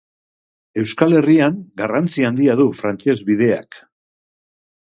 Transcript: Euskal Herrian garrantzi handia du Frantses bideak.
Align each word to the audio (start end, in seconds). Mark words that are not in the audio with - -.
Euskal 0.83 1.13
Herrian 1.19 1.59
garrantzi 1.81 2.25
handia 2.31 2.57
du 2.63 2.67
Frantses 2.81 3.25
bideak. 3.29 3.79